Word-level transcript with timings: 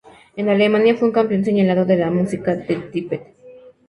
En 0.35 0.49
Alemania, 0.49 0.95
fue 0.95 1.09
un 1.09 1.13
campeón 1.13 1.45
señalado 1.45 1.85
de 1.85 1.95
la 1.95 2.09
música 2.09 2.55
de 2.55 2.75
Tippett. 2.77 3.35